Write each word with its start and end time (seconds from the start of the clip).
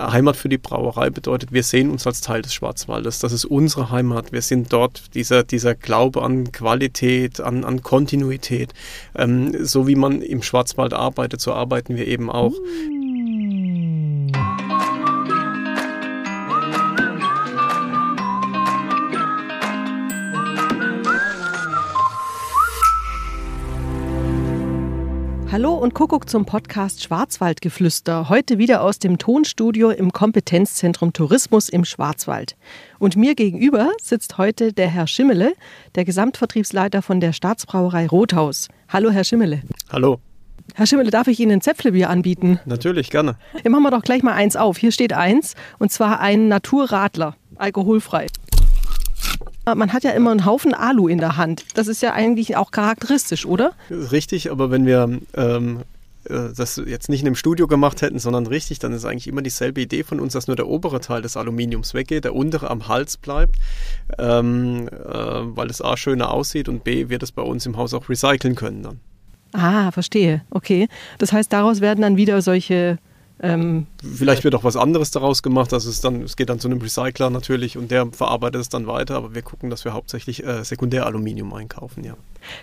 Heimat 0.00 0.36
für 0.36 0.48
die 0.48 0.58
Brauerei 0.58 1.10
bedeutet, 1.10 1.52
wir 1.52 1.62
sehen 1.62 1.90
uns 1.90 2.06
als 2.06 2.20
Teil 2.20 2.42
des 2.42 2.54
Schwarzwaldes. 2.54 3.18
Das 3.18 3.32
ist 3.32 3.44
unsere 3.44 3.90
Heimat. 3.90 4.32
Wir 4.32 4.42
sind 4.42 4.72
dort 4.72 5.14
dieser, 5.14 5.44
dieser 5.44 5.74
Glaube 5.74 6.22
an 6.22 6.52
Qualität, 6.52 7.40
an, 7.40 7.64
an 7.64 7.82
Kontinuität. 7.82 8.72
Ähm, 9.16 9.64
so 9.64 9.86
wie 9.86 9.96
man 9.96 10.22
im 10.22 10.42
Schwarzwald 10.42 10.92
arbeitet, 10.92 11.40
so 11.40 11.52
arbeiten 11.52 11.96
wir 11.96 12.06
eben 12.06 12.30
auch. 12.30 12.52
Mm. 12.52 12.99
Und 25.80 25.94
Kuckuck 25.94 26.28
zum 26.28 26.44
Podcast 26.44 27.02
Schwarzwaldgeflüster. 27.02 28.28
Heute 28.28 28.58
wieder 28.58 28.82
aus 28.82 28.98
dem 28.98 29.16
Tonstudio 29.16 29.88
im 29.88 30.12
Kompetenzzentrum 30.12 31.14
Tourismus 31.14 31.70
im 31.70 31.86
Schwarzwald. 31.86 32.54
Und 32.98 33.16
mir 33.16 33.34
gegenüber 33.34 33.90
sitzt 34.02 34.36
heute 34.36 34.74
der 34.74 34.88
Herr 34.88 35.06
Schimmele, 35.06 35.54
der 35.94 36.04
Gesamtvertriebsleiter 36.04 37.00
von 37.00 37.20
der 37.20 37.32
Staatsbrauerei 37.32 38.06
Rothaus. 38.06 38.68
Hallo, 38.90 39.10
Herr 39.10 39.24
Schimmele. 39.24 39.62
Hallo. 39.90 40.20
Herr 40.74 40.86
Schimmele, 40.86 41.10
darf 41.10 41.28
ich 41.28 41.40
Ihnen 41.40 41.52
ein 41.52 41.60
Zäpflebier 41.62 42.10
anbieten? 42.10 42.60
Natürlich, 42.66 43.08
gerne. 43.08 43.36
Dann 43.62 43.72
machen 43.72 43.84
wir 43.84 43.90
doch 43.90 44.02
gleich 44.02 44.22
mal 44.22 44.34
eins 44.34 44.56
auf. 44.56 44.76
Hier 44.76 44.92
steht 44.92 45.14
eins, 45.14 45.54
und 45.78 45.90
zwar 45.90 46.20
ein 46.20 46.48
Naturradler, 46.48 47.36
alkoholfrei. 47.56 48.26
Man 49.74 49.92
hat 49.92 50.04
ja 50.04 50.10
immer 50.10 50.30
einen 50.30 50.44
Haufen 50.44 50.74
Alu 50.74 51.08
in 51.08 51.18
der 51.18 51.36
Hand. 51.36 51.64
Das 51.74 51.88
ist 51.88 52.02
ja 52.02 52.12
eigentlich 52.12 52.56
auch 52.56 52.70
charakteristisch, 52.70 53.46
oder? 53.46 53.72
Richtig, 53.90 54.50
aber 54.50 54.70
wenn 54.70 54.86
wir 54.86 55.20
ähm, 55.34 55.80
äh, 56.24 56.52
das 56.54 56.80
jetzt 56.84 57.08
nicht 57.08 57.22
in 57.22 57.28
einem 57.28 57.34
Studio 57.34 57.66
gemacht 57.66 58.02
hätten, 58.02 58.18
sondern 58.18 58.46
richtig, 58.46 58.78
dann 58.78 58.92
ist 58.92 59.04
eigentlich 59.04 59.26
immer 59.26 59.42
dieselbe 59.42 59.80
Idee 59.80 60.02
von 60.02 60.20
uns, 60.20 60.34
dass 60.34 60.46
nur 60.46 60.56
der 60.56 60.68
obere 60.68 61.00
Teil 61.00 61.22
des 61.22 61.36
Aluminiums 61.36 61.94
weggeht, 61.94 62.24
der 62.24 62.34
untere 62.34 62.70
am 62.70 62.88
Hals 62.88 63.16
bleibt, 63.16 63.56
ähm, 64.18 64.88
äh, 64.88 65.14
weil 65.14 65.70
es 65.70 65.80
A 65.82 65.96
schöner 65.96 66.30
aussieht 66.30 66.68
und 66.68 66.84
B 66.84 67.08
wir 67.08 67.18
das 67.18 67.32
bei 67.32 67.42
uns 67.42 67.66
im 67.66 67.76
Haus 67.76 67.94
auch 67.94 68.08
recyceln 68.08 68.54
können 68.54 68.82
dann. 68.82 69.00
Ah, 69.52 69.90
verstehe. 69.90 70.42
Okay. 70.50 70.88
Das 71.18 71.32
heißt, 71.32 71.52
daraus 71.52 71.80
werden 71.80 72.02
dann 72.02 72.16
wieder 72.16 72.40
solche 72.42 72.98
ähm, 73.42 73.86
Vielleicht 74.02 74.44
wird 74.44 74.54
auch 74.54 74.64
was 74.64 74.76
anderes 74.76 75.10
daraus 75.10 75.42
gemacht. 75.42 75.72
Also 75.72 75.88
es, 75.88 76.00
dann, 76.00 76.22
es 76.22 76.36
geht 76.36 76.50
dann 76.50 76.60
zu 76.60 76.68
einem 76.68 76.80
Recycler 76.80 77.30
natürlich 77.30 77.78
und 77.78 77.90
der 77.90 78.06
verarbeitet 78.12 78.60
es 78.60 78.68
dann 78.68 78.86
weiter. 78.86 79.16
Aber 79.16 79.34
wir 79.34 79.42
gucken, 79.42 79.70
dass 79.70 79.84
wir 79.84 79.94
hauptsächlich 79.94 80.44
äh, 80.44 80.62
Sekundäraluminium 80.62 81.52
einkaufen, 81.54 82.04
ja. 82.04 82.16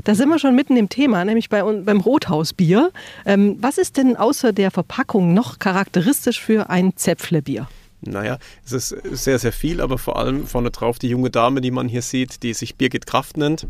Da 0.03 0.16
sind 0.16 0.30
wir 0.30 0.39
schon 0.39 0.55
mitten 0.55 0.78
im 0.78 0.89
Thema, 0.89 1.23
nämlich 1.25 1.50
bei, 1.50 1.61
beim 1.61 2.00
Rothausbier. 2.00 2.92
Ähm, 3.25 3.58
was 3.59 3.78
ist 3.78 3.98
denn 3.98 4.16
außer 4.16 4.53
der 4.53 4.72
Verpackung 4.72 5.33
noch 5.33 5.59
charakteristisch 5.59 6.42
für 6.42 6.70
ein 6.70 6.95
Zäpflebier? 6.95 7.67
Naja, 8.02 8.38
es 8.64 8.73
ist 8.73 8.89
sehr, 8.89 9.39
sehr 9.39 9.52
viel, 9.52 9.81
aber 9.81 9.98
vor 9.98 10.17
allem 10.17 10.45
vorne 10.45 10.70
drauf 10.70 11.00
die 11.00 11.09
junge 11.09 11.31
Dame, 11.31 11.61
die 11.61 11.72
man 11.72 11.88
hier 11.88 12.03
sieht, 12.03 12.44
die 12.44 12.53
sich 12.53 12.75
Birgit 12.75 13.08
Kraft 13.08 13.38
nennt. 13.38 13.67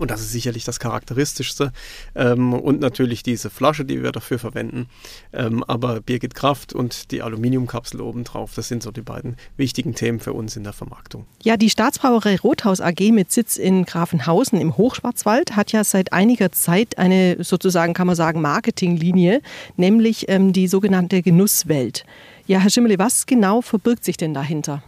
Und 0.00 0.10
das 0.10 0.22
ist 0.22 0.32
sicherlich 0.32 0.64
das 0.64 0.80
Charakteristischste. 0.80 1.72
Ähm, 2.14 2.54
und 2.54 2.80
natürlich 2.80 3.22
diese 3.22 3.50
Flasche, 3.50 3.84
die 3.84 4.02
wir 4.02 4.12
dafür 4.12 4.38
verwenden. 4.38 4.88
Ähm, 5.30 5.62
aber 5.64 6.00
Birgit 6.00 6.34
Kraft 6.34 6.72
und 6.72 7.10
die 7.10 7.20
Aluminiumkapsel 7.20 8.00
obendrauf, 8.00 8.54
das 8.54 8.68
sind 8.68 8.82
so 8.82 8.92
die 8.92 9.02
beiden 9.02 9.36
wichtigen 9.58 9.94
Themen 9.94 10.18
für 10.18 10.32
uns 10.32 10.56
in 10.56 10.64
der 10.64 10.72
Vermarktung. 10.72 11.26
Ja, 11.42 11.58
die 11.58 11.68
Staatsbrauerei 11.68 12.38
Rothaus 12.38 12.80
AG 12.80 13.12
mit 13.12 13.30
Sitz 13.30 13.58
in 13.58 13.84
Grafenhausen 13.84 14.58
im 14.58 14.78
Hochschwarzwald 14.78 15.54
hat 15.54 15.70
ja 15.72 15.84
seit 15.84 16.14
einiger 16.14 16.50
Zeit 16.50 16.96
eine 16.96 17.44
sozusagen, 17.44 17.92
kann 17.92 18.06
man 18.06 18.16
sagen, 18.16 18.40
Marketinglinie, 18.40 19.42
nämlich 19.76 20.30
ähm, 20.30 20.54
die 20.54 20.66
sogenannte 20.66 21.20
Genusswelt. 21.20 22.06
Ja, 22.46 22.60
Herr 22.60 22.70
Schimmele, 22.70 22.98
was 22.98 23.26
genau 23.26 23.60
verbirgt 23.60 24.06
sich 24.06 24.16
denn 24.16 24.32
dahinter? 24.32 24.82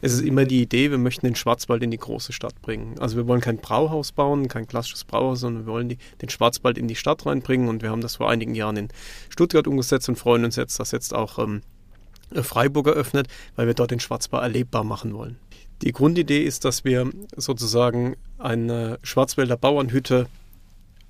Es 0.00 0.12
ist 0.12 0.22
immer 0.22 0.44
die 0.44 0.62
Idee, 0.62 0.90
wir 0.90 0.98
möchten 0.98 1.26
den 1.26 1.34
Schwarzwald 1.34 1.82
in 1.82 1.90
die 1.90 1.98
große 1.98 2.32
Stadt 2.32 2.60
bringen. 2.62 2.98
Also 2.98 3.16
wir 3.16 3.26
wollen 3.26 3.40
kein 3.40 3.58
Brauhaus 3.58 4.12
bauen, 4.12 4.48
kein 4.48 4.66
klassisches 4.66 5.04
Brauhaus, 5.04 5.40
sondern 5.40 5.66
wir 5.66 5.72
wollen 5.72 5.88
die, 5.88 5.98
den 6.22 6.28
Schwarzwald 6.28 6.78
in 6.78 6.88
die 6.88 6.96
Stadt 6.96 7.26
reinbringen 7.26 7.68
und 7.68 7.82
wir 7.82 7.90
haben 7.90 8.00
das 8.00 8.16
vor 8.16 8.30
einigen 8.30 8.54
Jahren 8.54 8.76
in 8.76 8.88
Stuttgart 9.28 9.66
umgesetzt 9.66 10.08
und 10.08 10.16
freuen 10.16 10.44
uns 10.44 10.56
jetzt, 10.56 10.78
dass 10.80 10.90
jetzt 10.90 11.14
auch 11.14 11.38
ähm, 11.38 11.62
Freiburg 12.32 12.86
eröffnet, 12.86 13.28
weil 13.56 13.66
wir 13.66 13.74
dort 13.74 13.90
den 13.90 14.00
Schwarzwald 14.00 14.42
erlebbar 14.42 14.84
machen 14.84 15.14
wollen. 15.14 15.38
Die 15.82 15.92
Grundidee 15.92 16.42
ist, 16.42 16.64
dass 16.64 16.84
wir 16.84 17.10
sozusagen 17.36 18.16
eine 18.38 18.98
Schwarzwälder 19.02 19.56
Bauernhütte 19.56 20.26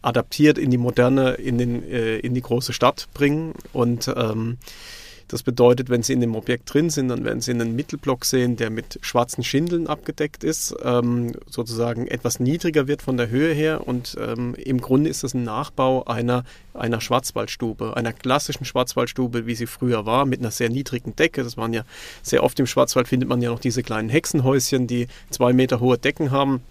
adaptiert 0.03 0.59
in 0.59 0.70
die 0.70 0.78
moderne, 0.78 1.32
in, 1.32 1.59
den, 1.59 1.82
äh, 1.88 2.19
in 2.19 2.34
die 2.34 2.42
große 2.42 2.72
Stadt 2.72 3.09
bringen 3.14 3.54
und 3.72 4.12
ähm, 4.14 4.59
das 5.28 5.42
bedeutet, 5.42 5.90
wenn 5.90 6.02
Sie 6.02 6.12
in 6.12 6.20
dem 6.20 6.34
Objekt 6.34 6.72
drin 6.72 6.90
sind, 6.90 7.08
dann 7.08 7.24
werden 7.24 7.40
Sie 7.40 7.50
einen 7.50 7.74
Mittelblock 7.76 8.24
sehen, 8.24 8.56
der 8.56 8.70
mit 8.70 8.98
schwarzen 9.02 9.42
Schindeln 9.42 9.86
abgedeckt 9.86 10.44
ist, 10.44 10.74
ähm, 10.82 11.32
sozusagen 11.48 12.06
etwas 12.06 12.40
niedriger 12.40 12.86
wird 12.86 13.02
von 13.02 13.16
der 13.16 13.30
Höhe 13.30 13.52
her 13.52 13.86
und 13.86 14.16
ähm, 14.20 14.54
im 14.54 14.80
Grunde 14.80 15.10
ist 15.10 15.24
das 15.24 15.34
ein 15.34 15.44
Nachbau 15.44 16.04
einer, 16.04 16.44
einer 16.74 17.00
Schwarzwaldstube, 17.00 17.96
einer 17.96 18.12
klassischen 18.12 18.64
Schwarzwaldstube, 18.64 19.46
wie 19.46 19.54
sie 19.54 19.66
früher 19.66 20.06
war, 20.06 20.26
mit 20.26 20.40
einer 20.40 20.50
sehr 20.50 20.68
niedrigen 20.68 21.16
Decke. 21.16 21.42
Das 21.42 21.56
waren 21.56 21.72
ja 21.72 21.84
sehr 22.22 22.42
oft 22.42 22.58
im 22.58 22.66
Schwarzwald 22.66 23.08
findet 23.08 23.28
man 23.28 23.41
ja 23.42 23.50
noch 23.50 23.60
diese 23.60 23.82
kleinen 23.82 24.08
Hexenhäuschen, 24.08 24.86
die 24.86 25.08
zwei 25.30 25.52
Meter 25.52 25.80
hohe 25.80 25.98
Decken 25.98 26.30
haben 26.30 26.62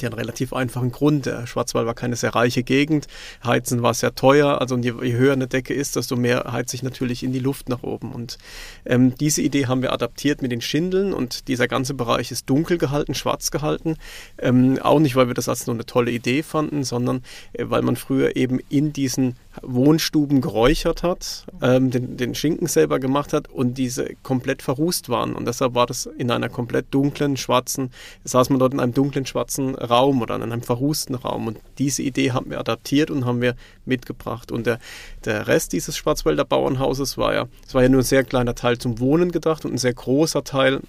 hat 0.00 0.12
ja 0.12 0.16
einen 0.16 0.18
relativ 0.18 0.52
einfachen 0.52 0.92
Grund. 0.92 1.26
Der 1.26 1.46
Schwarzwald 1.46 1.86
war 1.86 1.94
keine 1.94 2.16
sehr 2.16 2.34
reiche 2.34 2.62
Gegend. 2.62 3.06
Heizen 3.44 3.82
war 3.82 3.94
sehr 3.94 4.14
teuer. 4.14 4.60
Also 4.60 4.76
je, 4.76 4.94
je 5.02 5.12
höher 5.12 5.32
eine 5.32 5.46
Decke 5.46 5.74
ist, 5.74 5.96
desto 5.96 6.16
mehr 6.16 6.50
heizt 6.50 6.70
sich 6.70 6.82
natürlich 6.82 7.22
in 7.22 7.32
die 7.32 7.38
Luft 7.38 7.68
nach 7.68 7.82
oben. 7.82 8.12
Und 8.12 8.38
ähm, 8.86 9.14
diese 9.16 9.42
Idee 9.42 9.66
haben 9.66 9.82
wir 9.82 9.92
adaptiert 9.92 10.42
mit 10.42 10.52
den 10.52 10.60
Schindeln 10.60 11.12
und 11.12 11.48
dieser 11.48 11.68
ganze 11.68 11.94
Bereich 11.94 12.30
ist 12.30 12.48
dunkel 12.48 12.78
gehalten, 12.78 13.14
schwarz 13.14 13.50
gehalten. 13.50 13.96
Ähm, 14.38 14.78
auch 14.80 14.98
nicht, 14.98 15.16
weil 15.16 15.26
wir 15.26 15.34
das 15.34 15.48
als 15.48 15.66
nur 15.66 15.74
eine 15.74 15.86
tolle 15.86 16.10
Idee 16.10 16.42
fanden, 16.42 16.84
sondern 16.84 17.22
äh, 17.52 17.64
weil 17.68 17.82
man 17.82 17.96
früher 17.96 18.36
eben 18.36 18.58
in 18.68 18.92
diesen 18.92 19.36
Wohnstuben 19.62 20.40
geräuchert 20.40 21.02
hat, 21.02 21.44
ähm, 21.60 21.90
den, 21.90 22.16
den 22.16 22.34
Schinken 22.34 22.68
selber 22.68 23.00
gemacht 23.00 23.32
hat 23.32 23.48
und 23.48 23.78
diese 23.78 24.14
komplett 24.22 24.62
verrußt 24.62 25.08
waren. 25.08 25.34
Und 25.34 25.46
deshalb 25.46 25.74
war 25.74 25.86
das 25.86 26.06
in 26.06 26.30
einer 26.30 26.48
komplett 26.48 26.86
dunklen, 26.90 27.36
schwarzen, 27.36 27.90
saß 28.24 28.50
man 28.50 28.58
dort 28.58 28.74
in 28.74 28.80
einem 28.80 28.94
dunklen, 28.94 29.26
schwarzen 29.26 29.74
Raum 29.74 30.22
oder 30.22 30.36
in 30.36 30.42
einem 30.42 30.62
verrußten 30.62 31.16
Raum. 31.16 31.48
Und 31.48 31.58
diese 31.78 32.02
Idee 32.02 32.32
haben 32.32 32.50
wir 32.50 32.60
adaptiert 32.60 33.10
und 33.10 33.24
haben 33.24 33.40
wir 33.40 33.56
mitgebracht. 33.84 34.52
Und 34.52 34.66
der, 34.66 34.78
der 35.24 35.48
Rest 35.48 35.72
dieses 35.72 35.96
Schwarzwälder 35.96 36.44
Bauernhauses 36.44 37.18
war 37.18 37.34
ja, 37.34 37.46
es 37.66 37.74
war 37.74 37.82
ja 37.82 37.88
nur 37.88 38.02
ein 38.02 38.04
sehr 38.04 38.24
kleiner 38.24 38.54
Teil 38.54 38.78
zum 38.78 39.00
Wohnen 39.00 39.32
gedacht 39.32 39.64
und 39.64 39.74
ein 39.74 39.78
sehr 39.78 39.94
großer 39.94 40.44
Teil 40.44 40.80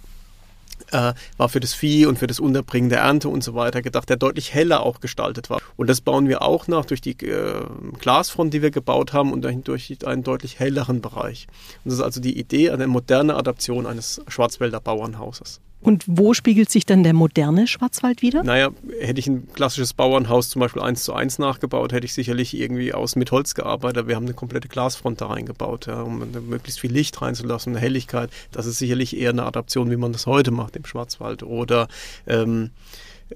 äh, 0.92 1.14
war 1.38 1.50
für 1.50 1.60
das 1.60 1.74
Vieh 1.74 2.06
und 2.06 2.20
für 2.20 2.28
das 2.28 2.40
Unterbringen 2.40 2.90
der 2.90 3.00
Ernte 3.00 3.30
und 3.30 3.44
so 3.44 3.56
weiter 3.56 3.82
gedacht, 3.82 4.10
der 4.10 4.18
deutlich 4.18 4.54
heller 4.54 4.84
auch 4.84 5.00
gestaltet 5.00 5.50
war. 5.50 5.60
Und 5.78 5.90
das 5.90 6.02
bauen 6.02 6.28
wir 6.28 6.42
auch 6.42 6.68
nach 6.68 6.86
durch 6.86 7.02
die 7.02 7.12
äh, 7.26 7.64
Glasfront, 8.00 8.54
die 8.54 8.62
wir 8.62 8.72
gebaut 8.72 9.14
haben 9.14 9.32
und 9.32 9.42
durch 9.42 9.98
einen 10.06 10.24
deutlich 10.24 10.60
helleren 10.60 11.02
Bereich. 11.02 11.48
Und 11.84 11.92
das 11.92 11.96
ist 11.96 12.02
also 12.02 12.22
die 12.22 12.38
Idee, 12.38 12.72
eine 12.72 12.88
moderne 12.88 13.36
Adaption 13.36 13.86
eines 13.86 14.22
Schwarzwälder 14.28 14.80
Bauernhauses. 14.80 15.62
Und 15.82 16.04
wo 16.08 16.34
spiegelt 16.34 16.70
sich 16.70 16.86
dann 16.86 17.04
der 17.04 17.14
moderne 17.14 17.68
Schwarzwald 17.68 18.22
wieder? 18.22 18.44
Naja, 18.44 18.70
hätte 19.00 19.20
ich 19.20 19.28
ein 19.28 19.48
klassisches 19.54 19.94
Bauernhaus 19.94 20.50
zum 20.50 20.60
Beispiel 20.60 20.82
eins 20.82 21.04
zu 21.04 21.14
eins 21.14 21.40
nachgebaut, 21.40 21.92
hätte 21.92 22.06
ich 22.06 22.14
sicherlich 22.14 22.56
irgendwie 22.56 22.94
aus 22.94 23.16
mit 23.16 23.32
Holz 23.32 23.56
gearbeitet. 23.56 24.08
Wir 24.08 24.16
haben 24.16 24.26
eine 24.26 24.36
komplette 24.36 24.68
Glasfront 24.68 25.22
da 25.22 25.28
reingebaut, 25.28 25.88
ja, 25.88 26.02
um 26.02 26.24
möglichst 26.48 26.80
viel 26.80 26.92
Licht 26.92 27.22
reinzulassen, 27.22 27.74
eine 27.74 27.80
Helligkeit. 27.80 28.30
Das 28.52 28.68
ist 28.68 28.78
sicherlich 28.78 29.18
eher 29.18 29.32
eine 29.32 29.44
Adaption, 29.44 29.90
wie 29.90 29.98
man 29.98 30.12
das 30.12 30.28
heute 30.28 30.52
macht 30.52 30.76
im 30.76 30.86
Schwarzwald. 30.86 31.44
Oder 31.44 31.88
ähm, 32.28 32.70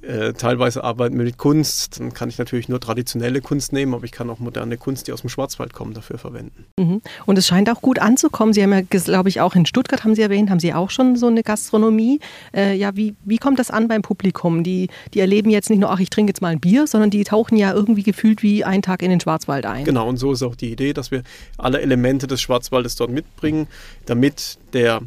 äh, 0.01 0.33
teilweise 0.33 0.83
arbeiten 0.83 1.17
wir 1.17 1.25
mit 1.25 1.38
Kunst, 1.38 2.00
dann 2.00 2.13
kann 2.13 2.29
ich 2.29 2.38
natürlich 2.38 2.69
nur 2.69 2.79
traditionelle 2.79 3.41
Kunst 3.41 3.73
nehmen, 3.73 3.94
aber 3.94 4.03
ich 4.03 4.11
kann 4.11 4.29
auch 4.29 4.39
moderne 4.39 4.78
Kunst, 4.78 5.07
die 5.07 5.13
aus 5.13 5.22
dem 5.22 5.29
Schwarzwald 5.29 5.73
kommen, 5.73 5.94
dafür 5.94 6.17
verwenden. 6.17 6.66
Mhm. 6.78 7.01
Und 7.25 7.38
es 7.38 7.47
scheint 7.47 7.69
auch 7.69 7.81
gut 7.81 8.00
anzukommen. 8.00 8.53
Sie 8.53 8.61
haben 8.61 8.73
ja, 8.73 8.81
glaube 8.81 9.29
ich, 9.29 9.41
auch 9.41 9.55
in 9.55 9.66
Stuttgart, 9.66 10.03
haben 10.03 10.16
Sie 10.16 10.22
erwähnt, 10.22 10.49
haben 10.49 10.59
Sie 10.59 10.73
auch 10.73 10.90
schon 10.90 11.16
so 11.16 11.28
eine 11.28 11.43
Gastronomie. 11.43 12.20
Äh, 12.53 12.75
ja, 12.75 12.96
wie, 12.96 13.16
wie 13.23 13.37
kommt 13.37 13.59
das 13.59 13.72
an 13.72 13.87
beim 13.87 14.02
Publikum? 14.02 14.64
Die, 14.64 14.90
die 15.14 15.20
erleben 15.20 15.49
jetzt 15.49 15.70
nicht 15.70 15.79
nur, 15.79 15.91
ach, 15.91 15.99
ich 15.99 16.09
trinke 16.09 16.31
jetzt 16.31 16.41
mal 16.41 16.49
ein 16.49 16.59
Bier, 16.59 16.87
sondern 16.87 17.09
die 17.09 17.23
tauchen 17.23 17.58
ja 17.58 17.73
irgendwie 17.73 18.03
gefühlt 18.03 18.43
wie 18.43 18.64
ein 18.64 18.81
Tag 18.81 19.02
in 19.02 19.09
den 19.09 19.20
Schwarzwald 19.20 19.66
ein. 19.66 19.85
Genau, 19.85 20.08
und 20.08 20.17
so 20.17 20.34
ist 20.34 20.43
auch 20.43 20.55
die 20.55 20.72
Idee, 20.72 20.93
dass 20.93 21.11
wir 21.11 21.23
alle 21.58 21.81
Elemente 21.81 22.28
des 22.28 22.41
Schwarzwaldes 22.41 22.96
dort 22.96 23.11
mitbringen, 23.11 23.67
damit 24.05 24.58
der 24.73 25.02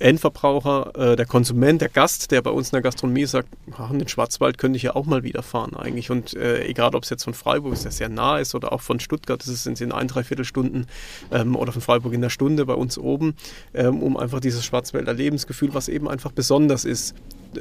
Endverbraucher, 0.00 1.12
äh, 1.12 1.16
der 1.16 1.26
Konsument, 1.26 1.80
der 1.80 1.88
Gast, 1.88 2.30
der 2.30 2.42
bei 2.42 2.50
uns 2.50 2.68
in 2.68 2.76
der 2.76 2.82
Gastronomie 2.82 3.26
sagt, 3.26 3.48
ach, 3.76 3.90
in 3.90 3.98
den 3.98 4.08
Schwarzwald 4.08 4.58
könnte 4.58 4.76
ich 4.78 4.82
ja 4.82 4.96
auch 4.96 5.06
mal 5.06 5.22
wieder 5.22 5.42
fahren 5.42 5.76
eigentlich. 5.76 6.10
Und 6.10 6.34
äh, 6.34 6.64
egal, 6.64 6.94
ob 6.94 7.04
es 7.04 7.10
jetzt 7.10 7.24
von 7.24 7.34
Freiburg 7.34 7.74
ist, 7.74 7.84
der 7.84 7.92
sehr 7.92 8.08
nah 8.08 8.38
ist, 8.38 8.54
oder 8.54 8.72
auch 8.72 8.80
von 8.80 8.98
Stuttgart, 8.98 9.40
das 9.40 9.48
ist 9.48 9.66
in 9.66 9.92
ein, 9.92 10.08
dreiviertel 10.08 10.44
Stunden 10.44 10.86
ähm, 11.30 11.54
oder 11.54 11.72
von 11.72 11.82
Freiburg 11.82 12.14
in 12.14 12.22
der 12.22 12.30
Stunde 12.30 12.64
bei 12.66 12.74
uns 12.74 12.98
oben, 12.98 13.34
ähm, 13.74 14.02
um 14.02 14.16
einfach 14.16 14.40
dieses 14.40 14.64
Schwarzwälder 14.64 15.12
Lebensgefühl, 15.12 15.74
was 15.74 15.88
eben 15.88 16.08
einfach 16.08 16.32
besonders 16.32 16.84
ist, 16.84 17.14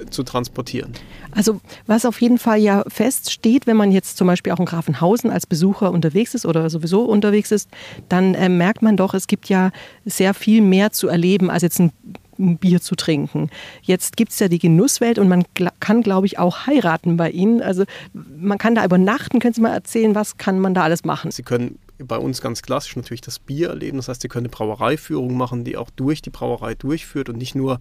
zu 0.09 0.24
transportieren. 0.24 0.94
Also 1.31 1.62
was 1.88 2.06
auf 2.06 2.21
jeden 2.21 2.38
Fall 2.38 2.59
ja 2.59 2.83
feststeht, 2.88 3.68
wenn 3.68 3.77
man 3.77 3.91
jetzt 3.91 4.18
zum 4.18 4.27
Beispiel 4.27 4.53
auch 4.53 4.59
in 4.59 4.65
Grafenhausen 4.65 5.31
als 5.31 5.45
Besucher 5.45 5.91
unterwegs 5.91 6.33
ist 6.36 6.45
oder 6.45 6.69
sowieso 6.69 7.03
unterwegs 7.03 7.51
ist, 7.51 7.69
dann 8.07 8.36
äh, 8.36 8.50
merkt 8.50 8.81
man 8.81 8.97
doch, 8.97 9.13
es 9.13 9.27
gibt 9.27 9.50
ja 9.50 9.71
sehr 10.06 10.33
viel 10.33 10.62
mehr 10.62 10.91
zu 10.91 11.07
erleben 11.07 11.50
als 11.50 11.63
jetzt 11.63 11.80
ein 11.80 11.91
ein 12.39 12.57
Bier 12.57 12.81
zu 12.81 12.95
trinken. 12.95 13.50
Jetzt 13.81 14.18
gibt 14.18 14.31
es 14.31 14.39
ja 14.39 14.47
die 14.47 14.59
Genusswelt 14.59 15.19
und 15.19 15.27
man 15.27 15.44
kann, 15.80 16.01
glaube 16.01 16.25
ich, 16.25 16.39
auch 16.39 16.65
heiraten 16.65 17.18
bei 17.18 17.30
Ihnen. 17.30 17.62
Also 17.62 17.83
man 18.13 18.57
kann 18.57 18.75
da 18.75 18.86
übernachten. 18.86 19.39
Können 19.39 19.53
Sie 19.53 19.62
mal 19.62 19.74
erzählen, 19.74 20.15
was 20.15 20.38
kann 20.38 20.59
man 20.59 20.74
da 20.74 20.83
alles 20.83 21.03
machen? 21.03 21.31
Sie 21.31 21.44
können 21.44 21.77
bei 22.04 22.18
uns 22.18 22.42
ganz 22.42 22.62
klassisch 22.62 22.96
natürlich 22.96 23.22
das 23.22 23.40
Bier 23.40 23.69
erleben. 23.69 23.98
Das 23.98 24.07
heißt, 24.07 24.22
Sie 24.22 24.28
können 24.28 24.46
eine 24.46 24.51
Brauereiführung 24.51 25.36
machen, 25.36 25.63
die 25.63 25.78
auch 25.78 25.90
durch 25.90 26.22
die 26.22 26.30
Brauerei 26.30 26.75
durchführt 26.75 27.30
und 27.30 27.38
nicht 27.38 27.56
nur, 27.56 27.80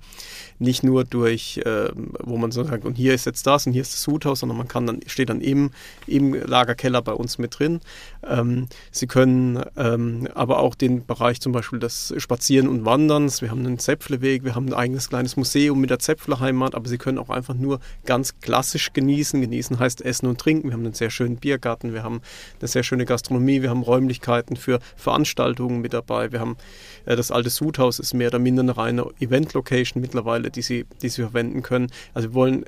nicht 0.59 0.82
nur 0.82 1.05
durch, 1.05 1.59
äh, 1.59 1.91
wo 1.94 2.37
man 2.37 2.50
so 2.50 2.65
sagt, 2.65 2.85
und 2.85 2.97
hier 2.97 3.15
ist 3.15 3.26
jetzt 3.26 3.47
das 3.47 3.67
und 3.67 3.73
hier 3.73 3.82
ist 3.82 3.93
das 3.93 4.03
Sudhaus, 4.03 4.41
sondern 4.41 4.59
man 4.59 4.69
kann 4.69 4.87
dann, 4.87 5.00
steht 5.06 5.31
dann 5.31 5.41
im, 5.41 5.70
im 6.06 6.35
Lagerkeller 6.35 7.03
bei 7.03 7.12
uns 7.12 7.38
mit 7.38 7.59
drin. 7.59 7.81
Ähm, 8.26 8.69
Sie 8.91 9.06
können 9.06 9.62
ähm, 9.76 10.29
aber 10.35 10.59
auch 10.59 10.75
den 10.75 11.06
Bereich 11.06 11.41
zum 11.41 11.53
Beispiel 11.53 11.79
des 11.79 12.15
Spazieren 12.19 12.69
und 12.69 12.85
Wanderns. 12.85 13.43
Wir 13.43 13.50
haben 13.50 13.65
einen 13.65 13.79
Zäpfleweg, 13.79 14.44
wir 14.44 14.55
haben 14.55 14.67
ein 14.67 14.75
eigenes 14.75 15.09
kleines 15.09 15.37
Museum 15.37 15.81
mit 15.81 15.91
der 15.91 15.99
Zäpflerheimat, 15.99 16.75
aber 16.75 16.88
Sie 16.88 16.99
können 16.99 17.19
auch 17.19 17.31
einfach 17.31 17.55
nur 17.55 17.81
ganz 18.05 18.41
klassisch 18.41 18.93
genießen. 18.93 19.41
Genießen 19.41 19.79
heißt 19.79 20.03
Essen 20.03 20.26
und 20.26 20.41
Trinken. 20.41 20.69
Wir 20.69 20.75
haben 20.75 20.85
einen 20.85 20.94
sehr 20.94 21.11
schönen 21.11 21.37
Biergarten, 21.37 21.93
wir 21.93 22.03
haben 22.03 22.20
eine 22.61 22.69
sehr 22.69 22.82
schöne 22.82 23.05
Gastronomie, 23.05 23.62
wir 23.62 23.70
haben 23.70 23.82
Räumlichkeiten 24.08 24.56
für 24.56 24.81
Veranstaltungen 24.96 25.81
mit 25.81 25.93
dabei. 25.93 26.32
Wir 26.32 26.40
haben 26.40 26.56
äh, 27.05 27.14
das 27.14 27.31
alte 27.31 27.50
Sudhaus 27.50 27.99
ist 27.99 28.14
mehr 28.14 28.28
oder 28.28 28.38
minder 28.38 28.62
eine 28.62 28.76
reine 28.76 29.06
Event-Location 29.20 30.00
mittlerweile, 30.00 30.50
die 30.50 30.62
Sie, 30.62 30.87
die 31.02 31.10
Sie 31.10 31.22
verwenden 31.22 31.62
können. 31.62 31.88
Also 32.14 32.31
wir 32.31 32.34
wollen 32.34 32.64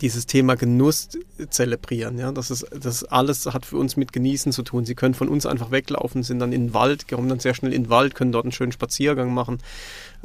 dieses 0.00 0.26
Thema 0.26 0.56
Genuss 0.56 1.10
zelebrieren. 1.50 2.18
Ja? 2.18 2.32
Das, 2.32 2.50
ist, 2.50 2.66
das 2.78 3.04
alles 3.04 3.46
hat 3.46 3.66
für 3.66 3.76
uns 3.76 3.96
mit 3.96 4.12
Genießen 4.12 4.52
zu 4.52 4.62
tun. 4.62 4.84
Sie 4.84 4.94
können 4.94 5.14
von 5.14 5.28
uns 5.28 5.46
einfach 5.46 5.70
weglaufen, 5.70 6.22
sind 6.22 6.38
dann 6.38 6.52
in 6.52 6.68
den 6.68 6.74
Wald, 6.74 7.08
kommen 7.08 7.28
dann 7.28 7.40
sehr 7.40 7.54
schnell 7.54 7.72
in 7.72 7.84
den 7.84 7.90
Wald, 7.90 8.14
können 8.14 8.32
dort 8.32 8.44
einen 8.44 8.52
schönen 8.52 8.72
Spaziergang 8.72 9.32
machen. 9.32 9.58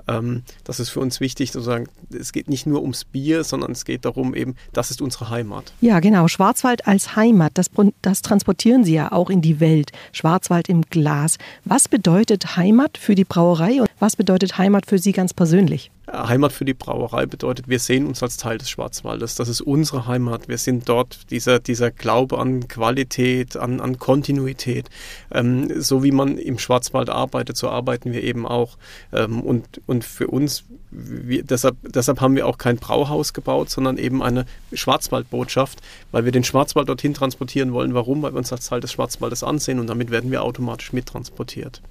Ähm, 0.08 0.44
das 0.64 0.80
ist 0.80 0.90
für 0.90 1.00
uns 1.00 1.20
wichtig, 1.20 1.52
sozusagen, 1.52 1.88
es 2.12 2.32
geht 2.32 2.50
nicht 2.50 2.66
nur 2.66 2.82
ums 2.82 3.06
Bier, 3.06 3.44
sondern 3.44 3.72
es 3.72 3.86
geht 3.86 4.06
darum 4.06 4.36
eben, 4.36 4.56
das 4.74 4.92
ist 4.92 5.02
unsere 5.02 5.30
Heimat. 5.30 5.74
Ja, 5.82 6.00
genau. 6.00 6.28
Schwarzwald 6.28 6.88
als 6.88 7.16
Heimat, 7.16 7.52
das, 7.56 7.70
das 8.02 8.22
transportieren 8.22 8.84
Sie 8.84 8.94
ja 8.94 9.12
auch 9.12 9.30
in 9.30 9.42
die 9.42 9.60
Welt. 9.60 9.92
Schwarzwald 10.12 10.70
im 10.70 10.82
Glas. 10.84 11.38
Was 11.64 11.88
bedeutet 11.88 12.58
Heimat 12.58 12.98
für 12.98 13.16
die 13.16 13.26
Brauerei 13.26 13.82
und 13.82 13.90
was 14.00 14.16
bedeutet 14.16 14.58
Heimat 14.58 14.86
für 14.86 15.00
Sie 15.00 15.12
ganz 15.12 15.34
persönlich? 15.34 15.92
Heimat 16.12 16.54
für 16.54 16.66
die 16.66 16.74
Brauerei 16.74 17.26
bedeutet, 17.26 17.68
wir 17.68 17.80
sehen 17.80 18.06
uns 18.06 18.22
als 18.22 18.38
Teil 18.38 18.58
des 18.58 18.70
Schwarzwaldes. 18.70 19.36
Das 19.36 19.50
ist 19.50 19.62
unsere 19.62 20.08
Heimat. 20.08 20.48
Wir 20.48 20.58
sind 20.58 20.88
dort, 20.88 21.32
dieser, 21.32 21.60
dieser 21.60 21.90
Glaube 21.92 22.38
an 22.38 22.68
Qualität, 22.68 23.58
an, 23.58 23.80
an 23.80 23.98
Kontinuität. 23.98 24.90
Ähm, 25.32 25.82
so 25.82 26.04
wie 26.04 26.12
man 26.12 26.38
im 26.38 26.60
Schwarzwald 26.60 27.10
arbeitet, 27.10 27.58
so 27.58 27.70
arbeiten 27.70 28.12
wir 28.12 28.24
eben 28.24 28.46
auch. 28.46 28.78
Ähm, 29.12 29.42
und, 29.42 29.82
und 29.88 30.04
für 30.04 30.28
uns, 30.28 30.64
wir, 30.92 31.44
deshalb, 31.44 31.76
deshalb 31.84 32.22
haben 32.22 32.36
wir 32.36 32.46
auch 32.48 32.58
kein 32.58 32.78
Brauhaus 32.78 33.34
gebaut, 33.34 33.70
sondern 33.70 33.98
eben 33.98 34.22
eine 34.22 34.46
Schwarzwaldbotschaft, 34.74 35.82
weil 36.12 36.26
wir 36.26 36.32
den 36.32 36.44
Schwarzwald 36.44 36.88
dorthin 36.88 37.14
transportieren 37.14 37.74
wollen. 37.74 37.94
Warum? 37.94 38.22
Weil 38.22 38.34
wir 38.34 38.38
uns 38.38 38.52
als 38.52 38.68
Teil 38.68 38.80
des 38.80 38.92
Schwarzwaldes 38.92 39.44
ansehen 39.44 39.80
und 39.80 39.88
damit 39.88 40.12
werden 40.12 40.30
wir 40.30 40.44
automatisch 40.44 40.94
mittransportiert. 40.94 41.82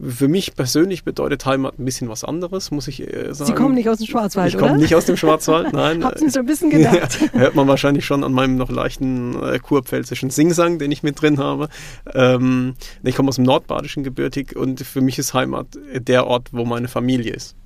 Für 0.00 0.28
mich 0.28 0.54
persönlich 0.54 1.04
bedeutet 1.04 1.44
Heimat 1.44 1.78
ein 1.78 1.84
bisschen 1.84 2.08
was 2.08 2.24
anderes, 2.24 2.70
muss 2.70 2.88
ich 2.88 3.00
äh, 3.00 3.34
sagen. 3.34 3.46
Sie 3.46 3.54
kommen 3.54 3.74
nicht 3.74 3.88
aus 3.88 3.98
dem 3.98 4.06
Schwarzwald, 4.06 4.48
ich 4.48 4.56
oder? 4.56 4.64
Ich 4.64 4.70
komme 4.70 4.80
nicht 4.80 4.94
aus 4.94 5.04
dem 5.04 5.16
Schwarzwald, 5.16 5.72
nein. 5.72 6.04
Habt 6.04 6.22
ihr 6.22 6.30
so 6.30 6.40
ein 6.40 6.46
bisschen 6.46 6.70
gedacht? 6.70 7.18
Ja, 7.34 7.40
hört 7.40 7.54
man 7.54 7.68
wahrscheinlich 7.68 8.04
schon 8.04 8.24
an 8.24 8.32
meinem 8.32 8.56
noch 8.56 8.70
leichten 8.70 9.42
äh, 9.42 9.58
kurpfälzischen 9.58 10.30
Singsang, 10.30 10.78
den 10.78 10.90
ich 10.90 11.02
mit 11.02 11.20
drin 11.20 11.38
habe. 11.38 11.68
Ähm, 12.12 12.74
ich 13.02 13.14
komme 13.14 13.28
aus 13.28 13.36
dem 13.36 13.44
nordbadischen 13.44 14.04
Gebürtig 14.04 14.56
und 14.56 14.80
für 14.80 15.00
mich 15.00 15.18
ist 15.18 15.34
Heimat 15.34 15.66
der 15.92 16.26
Ort, 16.26 16.48
wo 16.52 16.64
meine 16.64 16.88
Familie 16.88 17.32
ist. 17.32 17.56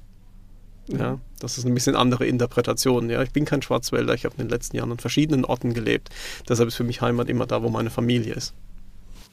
Ja, 0.89 1.19
das 1.41 1.59
ist 1.59 1.67
ein 1.67 1.75
bisschen 1.75 1.95
andere 1.95 2.27
Interpretation. 2.27 3.11
Ja, 3.11 3.23
ich 3.23 3.31
bin 3.31 3.45
kein 3.45 3.63
Schwarzwälder, 3.63 4.15
ich 4.15 4.25
habe 4.25 4.35
in 4.39 4.45
den 4.45 4.49
letzten 4.49 4.77
Jahren 4.77 4.91
an 4.91 4.99
verschiedenen 4.99 5.45
Orten 5.45 5.75
gelebt. 5.75 6.09
Deshalb 6.49 6.69
ist 6.69 6.77
für 6.77 6.85
mich 6.85 7.01
Heimat 7.01 7.29
immer 7.29 7.47
da, 7.47 7.63
wo 7.63 7.69
meine 7.69 7.91
Familie 7.91 8.35
ist. 8.35 8.55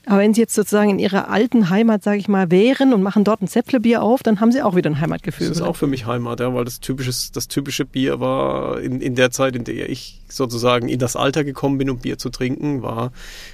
Aber 0.08 0.20
wenn 0.20 0.34
Sie 0.34 0.42
jetzt 0.42 0.54
sozusagen 0.54 0.90
in 0.92 1.00
Ihrer 1.00 1.30
alten 1.30 1.70
Heimat, 1.70 2.04
sage 2.04 2.18
ich 2.18 2.28
mal, 2.28 2.52
wären 2.52 2.94
und 2.94 3.02
machen 3.02 3.24
dort 3.24 3.42
ein 3.42 3.48
Zäpflebier 3.48 4.04
auf, 4.04 4.24
dann 4.24 4.40
haben 4.40 4.52
Sie 4.52 4.62
auch 4.62 4.76
wieder 4.76 4.90
ein 4.90 5.00
Heimatgefühl. 5.00 5.48
Das 5.48 5.58
ist 5.58 5.64
auch 5.64 5.76
für 5.76 5.88
mich 5.88 6.06
Heimat, 6.06 6.40
ja, 6.40 6.54
weil 6.54 6.66
das, 6.66 6.80
typisches, 6.80 7.32
das 7.32 7.48
typische 7.48 7.86
Bier 7.86 8.20
war 8.20 8.80
in, 8.82 9.02
in 9.02 9.16
der 9.16 9.32
Zeit, 9.32 9.56
in 9.56 9.64
der 9.64 9.90
ich 9.90 10.22
sozusagen 10.28 10.90
in 10.90 11.00
das 11.00 11.16
Alter 11.16 11.44
gekommen 11.44 11.78
bin, 11.78 11.90
um 11.90 12.00
Bier 12.00 12.18
zu 12.18 12.30
trinken, 12.30 12.82
war 12.82 13.12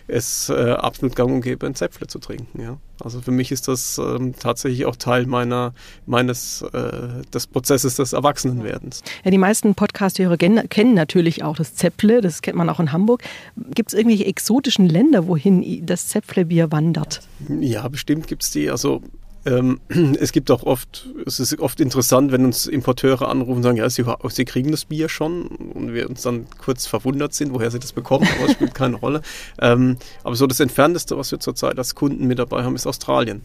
es 0.08 0.50
äh, 0.50 0.72
absolut 0.72 1.16
gang 1.16 1.32
und 1.32 1.42
gäbe, 1.42 1.66
ein 1.66 1.76
Zäpfle 1.76 2.08
zu 2.08 2.20
trinken. 2.20 2.62
Ja. 2.62 2.78
Also 3.04 3.22
für 3.22 3.32
mich 3.32 3.52
ist 3.52 3.68
das 3.68 3.98
ähm, 3.98 4.34
tatsächlich 4.38 4.86
auch 4.86 4.96
Teil 4.96 5.26
meiner, 5.26 5.74
meines 6.06 6.62
äh, 6.62 7.22
des 7.34 7.48
Prozesses 7.48 7.96
des 7.96 8.14
Erwachsenenwerdens. 8.14 9.04
Ja, 9.24 9.32
die 9.32 9.38
meisten 9.38 9.76
Podcast-Hörer 9.76 10.38
kennen 10.38 10.94
natürlich 10.94 11.44
auch 11.44 11.56
das 11.56 11.76
Zäpfle, 11.76 12.22
das 12.22 12.42
kennt 12.42 12.58
man 12.58 12.70
auch 12.70 12.80
in 12.80 12.92
Hamburg. 12.92 13.24
Gibt 13.74 13.92
es 13.92 13.98
irgendwelche 13.98 14.26
exotischen 14.26 14.88
Länder, 14.88 15.28
wohin 15.28 15.86
das 15.86 16.08
Zäpflebier 16.08 16.72
wandert? 16.72 17.22
Ja, 17.60 17.88
bestimmt 17.88 18.28
gibt 18.28 18.44
es 18.44 18.52
die. 18.52 18.70
Also 18.70 19.02
es 20.20 20.32
gibt 20.32 20.52
auch 20.52 20.64
oft, 20.64 21.08
es 21.26 21.40
ist 21.40 21.60
oft 21.60 21.80
interessant, 21.80 22.32
wenn 22.32 22.46
uns 22.46 22.68
Importeure 22.68 23.28
anrufen 23.28 23.58
und 23.58 23.64
sagen, 23.64 23.78
ja, 23.78 23.90
sie, 23.90 24.06
sie, 24.30 24.46
kriegen 24.46 24.72
das 24.72 24.86
Bier 24.86 25.10
schon 25.10 25.48
und 25.48 25.94
wir 25.94 26.10
uns 26.10 26.22
dann 26.22 26.46
kurz 26.60 26.86
verwundert 26.86 27.34
sind, 27.34 27.54
woher 27.54 27.72
sie 27.72 27.80
das 27.80 27.94
bekommen, 27.94 28.28
aber 28.38 28.46
es 28.46 28.54
spielt 28.54 28.76
keine 28.76 28.96
Rolle. 29.02 29.22
Ähm, 29.60 29.98
aber 30.24 30.36
so 30.36 30.48
das 30.48 30.60
Entfernteste, 30.60 31.18
was 31.18 31.32
wir 31.32 31.40
zurzeit 31.40 31.78
als 31.78 31.96
Kunden 31.96 32.28
mit 32.28 32.40
dabei 32.40 32.64
haben, 32.64 32.76
ist 32.76 32.86
Australien. 32.86 33.42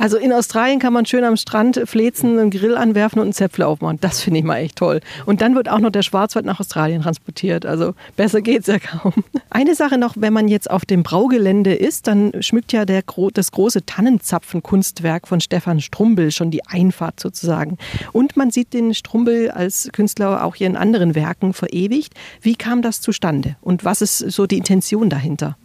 Also 0.00 0.16
in 0.16 0.32
Australien 0.32 0.78
kann 0.78 0.94
man 0.94 1.04
schön 1.04 1.24
am 1.24 1.36
Strand 1.36 1.82
flezen, 1.84 2.38
einen 2.38 2.50
Grill 2.50 2.74
anwerfen 2.74 3.18
und 3.18 3.24
einen 3.24 3.32
Zäpfle 3.34 3.66
aufmachen. 3.66 3.98
Das 4.00 4.22
finde 4.22 4.38
ich 4.38 4.46
mal 4.46 4.56
echt 4.56 4.76
toll. 4.76 5.00
Und 5.26 5.42
dann 5.42 5.54
wird 5.54 5.68
auch 5.68 5.78
noch 5.78 5.90
der 5.90 6.00
Schwarzwald 6.00 6.46
nach 6.46 6.58
Australien 6.58 7.02
transportiert. 7.02 7.66
Also 7.66 7.92
besser 8.16 8.40
geht's 8.40 8.66
ja 8.66 8.78
kaum. 8.78 9.12
Eine 9.50 9.74
Sache 9.74 9.98
noch, 9.98 10.14
wenn 10.16 10.32
man 10.32 10.48
jetzt 10.48 10.70
auf 10.70 10.86
dem 10.86 11.02
Braugelände 11.02 11.74
ist, 11.74 12.06
dann 12.06 12.32
schmückt 12.40 12.72
ja 12.72 12.86
der, 12.86 13.02
das 13.34 13.52
große 13.52 13.84
Tannenzapfen-Kunstwerk 13.84 15.28
von 15.28 15.42
Stefan 15.42 15.82
Strumbel 15.82 16.30
schon 16.30 16.50
die 16.50 16.64
Einfahrt 16.66 17.20
sozusagen. 17.20 17.76
Und 18.12 18.38
man 18.38 18.50
sieht 18.50 18.72
den 18.72 18.94
Strumbel 18.94 19.50
als 19.50 19.90
Künstler 19.92 20.44
auch 20.44 20.54
hier 20.54 20.68
in 20.68 20.76
anderen 20.76 21.14
Werken 21.14 21.52
verewigt. 21.52 22.14
Wie 22.40 22.54
kam 22.54 22.80
das 22.80 23.02
zustande? 23.02 23.56
Und 23.60 23.84
was 23.84 24.00
ist 24.00 24.16
so 24.16 24.46
die 24.46 24.56
Intention 24.56 25.10
dahinter? 25.10 25.58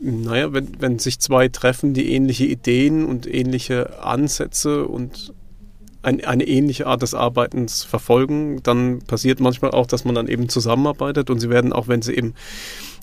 Naja, 0.00 0.52
wenn, 0.52 0.80
wenn 0.80 0.98
sich 0.98 1.20
zwei 1.20 1.48
treffen, 1.48 1.94
die 1.94 2.12
ähnliche 2.12 2.44
Ideen 2.44 3.04
und 3.04 3.32
ähnliche 3.32 4.02
Ansätze 4.02 4.86
und 4.86 5.32
ein, 6.02 6.24
eine 6.24 6.46
ähnliche 6.46 6.86
Art 6.86 7.02
des 7.02 7.14
Arbeitens 7.14 7.84
verfolgen, 7.84 8.62
dann 8.62 9.00
passiert 9.00 9.40
manchmal 9.40 9.70
auch, 9.70 9.86
dass 9.86 10.04
man 10.04 10.14
dann 10.14 10.26
eben 10.26 10.48
zusammenarbeitet 10.48 11.30
und 11.30 11.38
sie 11.38 11.48
werden 11.48 11.72
auch, 11.72 11.88
wenn 11.88 12.02
sie 12.02 12.14
eben 12.14 12.34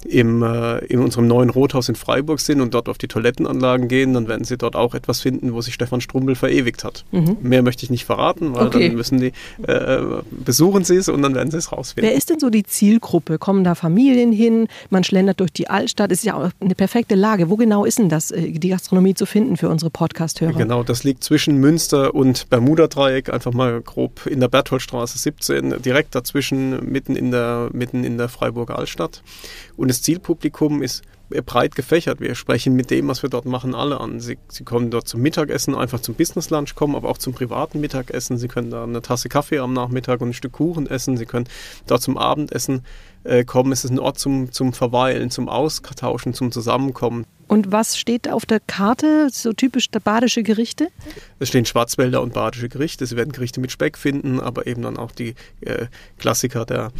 im, 0.06 0.44
äh, 0.44 0.80
in 0.86 1.00
unserem 1.00 1.28
neuen 1.28 1.50
Rothaus 1.50 1.90
in 1.90 1.96
Freiburg 1.96 2.40
sind 2.40 2.62
und 2.62 2.74
dort 2.74 2.90
auf 2.90 2.98
die 2.98 3.08
Toilettenanlagen 3.08 3.88
gehen, 3.88 4.14
dann 4.14 4.28
werden 4.28 4.44
Sie 4.44 4.58
dort 4.58 4.76
auch 4.76 4.94
etwas 4.94 5.22
finden, 5.22 5.54
wo 5.54 5.62
sich 5.62 5.74
Stefan 5.74 6.02
Strumbel 6.02 6.36
verewigt 6.36 6.84
hat. 6.84 7.06
Mhm. 7.12 7.38
Mehr 7.42 7.64
möchte 7.64 7.84
ich 7.84 7.90
nicht 7.90 8.06
verraten, 8.06 8.56
weil 8.56 8.68
okay. 8.68 8.88
dann 8.88 8.98
müssen 8.98 9.20
die, 9.20 9.32
äh, 9.68 10.00
besuchen 10.32 10.84
Sie 10.84 10.96
es 10.96 11.10
und 11.10 11.22
dann 11.22 11.36
werden 11.36 11.52
Sie 11.52 11.58
es 11.58 11.72
rausfinden. 11.72 12.10
Wer 12.10 12.18
ist 12.18 12.30
denn 12.30 12.40
so 12.40 12.50
die 12.50 12.64
Zielgruppe? 12.64 13.38
Kommen 13.38 13.64
da 13.64 13.76
Familien 13.76 14.32
hin? 14.32 14.68
Man 14.90 15.04
schlendert 15.04 15.40
durch 15.40 15.52
die 15.52 15.70
Altstadt. 15.70 16.12
Es 16.12 16.20
ist 16.20 16.26
ja 16.26 16.36
auch 16.36 16.50
eine 16.60 16.76
perfekte 16.76 17.16
Lage. 17.16 17.50
Wo 17.50 17.56
genau 17.56 17.86
ist 17.86 18.00
denn 18.00 18.10
das, 18.10 18.32
äh, 18.32 18.52
die 18.52 18.70
Gastronomie 18.70 19.14
zu 19.14 19.26
finden 19.26 19.58
für 19.58 19.70
unsere 19.70 19.92
Podcast-Hörer? 19.92 20.58
Genau, 20.58 20.84
das 20.84 21.04
liegt 21.04 21.24
zwischen 21.24 21.58
Münster 21.58 22.16
und 22.16 22.50
Bermuda-Dreieck, 22.50 23.32
einfach 23.32 23.54
mal 23.54 23.82
grob 23.82 24.26
in 24.26 24.40
der 24.40 24.48
Bertholdstraße 24.48 25.18
17, 25.18 25.82
direkt 25.82 26.16
dazwischen, 26.16 26.92
mitten 26.92 27.16
in 27.16 27.32
der, 27.32 27.70
mitten 27.74 28.04
in 28.04 28.18
der 28.18 28.30
Freiburger 28.30 28.78
Altstadt. 28.78 29.22
Und 29.78 29.89
das 29.90 30.02
Zielpublikum 30.02 30.82
ist 30.82 31.04
breit 31.46 31.76
gefächert. 31.76 32.20
Wir 32.20 32.36
sprechen 32.36 32.76
mit 32.76 32.90
dem, 32.90 33.08
was 33.08 33.22
wir 33.22 33.30
dort 33.30 33.46
machen, 33.46 33.76
alle 33.76 34.00
an. 34.00 34.20
Sie, 34.20 34.38
Sie 34.48 34.64
kommen 34.64 34.90
dort 34.90 35.08
zum 35.08 35.22
Mittagessen, 35.22 35.76
einfach 35.76 36.00
zum 36.00 36.16
Business 36.16 36.50
Lunch 36.50 36.76
kommen, 36.76 36.96
aber 36.96 37.10
auch 37.10 37.18
zum 37.18 37.34
privaten 37.34 37.80
Mittagessen. 37.80 38.38
Sie 38.38 38.48
können 38.48 38.72
da 38.72 38.84
eine 38.84 39.02
Tasse 39.02 39.30
Kaffee 39.30 39.60
am 39.60 39.74
Nachmittag 39.74 40.22
und 40.22 40.30
ein 40.30 40.34
Stück 40.34 40.54
Kuchen 40.54 40.88
essen. 40.88 41.18
Sie 41.18 41.26
können 41.26 41.48
dort 41.88 42.02
zum 42.02 42.18
Abendessen 42.18 42.84
äh, 43.24 43.44
kommen. 43.44 43.72
Es 43.72 43.84
ist 43.84 43.92
ein 43.92 44.00
Ort 44.00 44.18
zum, 44.18 44.52
zum 44.52 44.74
Verweilen, 44.74 45.30
zum 45.30 45.50
Austauschen, 45.50 46.34
zum 46.34 46.52
Zusammenkommen. 46.52 47.26
Und 47.48 47.72
was 47.72 47.98
steht 47.98 48.30
auf 48.30 48.46
der 48.46 48.60
Karte, 48.60 49.30
so 49.32 49.54
typisch 49.54 49.90
badische 49.90 50.44
Gerichte? 50.44 50.90
Es 51.40 51.50
stehen 51.50 51.66
Schwarzwälder 51.66 52.22
und 52.22 52.34
badische 52.34 52.70
Gerichte. 52.70 53.06
Sie 53.06 53.16
werden 53.16 53.32
Gerichte 53.32 53.60
mit 53.60 53.72
Speck 53.72 53.98
finden, 53.98 54.40
aber 54.40 54.68
eben 54.68 54.84
dann 54.84 54.98
auch 54.98 55.12
die 55.12 55.36
äh, 55.62 55.88
Klassiker 56.18 56.66
der, 56.66 56.92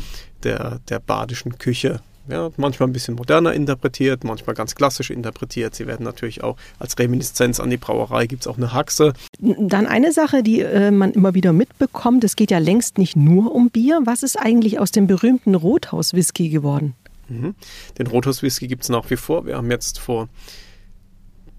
der, 0.44 0.80
der 0.90 1.00
badischen 1.00 1.58
Küche. 1.58 2.02
Ja, 2.30 2.52
manchmal 2.58 2.90
ein 2.90 2.94
bisschen 2.94 3.16
moderner 3.16 3.54
interpretiert, 3.54 4.24
manchmal 4.24 4.56
ganz 4.56 4.76
klassisch 4.76 5.10
interpretiert. 5.10 5.74
Sie 5.74 5.88
werden 5.88 6.04
natürlich 6.04 6.44
auch 6.44 6.58
als 6.78 6.98
Reminiszenz 7.00 7.60
an 7.60 7.70
die 7.70 7.78
Brauerei 7.78 8.28
gibt 8.28 8.44
es 8.44 8.48
auch 8.48 8.58
eine 8.58 8.72
Haxe. 8.72 9.14
Dann 9.40 9.88
eine 9.88 10.12
Sache, 10.12 10.44
die 10.44 10.62
äh, 10.62 10.92
man 10.92 11.12
immer 11.12 11.34
wieder 11.34 11.54
mitbekommt, 11.54 12.24
es 12.24 12.36
geht 12.36 12.52
ja 12.52 12.60
längst 12.60 12.98
nicht 12.98 13.16
nur 13.16 13.54
um 13.54 13.70
Bier. 13.70 14.02
Was 14.06 14.22
ist 14.22 14.38
eigentlich 14.38 14.80
aus 14.80 14.92
dem 14.92 15.08
berühmten 15.08 15.56
Rothaus-Whisky 15.56 16.50
geworden? 16.50 16.94
Mhm. 17.30 17.56
Den 17.98 18.08
Rothaus-Whisky 18.08 18.68
gibt 18.68 18.84
es 18.84 18.90
nach 18.90 19.10
wie 19.10 19.16
vor. 19.16 19.46
Wir 19.46 19.58
haben 19.58 19.72
jetzt 19.72 20.00
vor 20.00 20.30